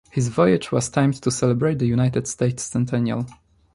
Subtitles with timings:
[0.09, 3.27] His voyage was timed to celebrate the United States centennial.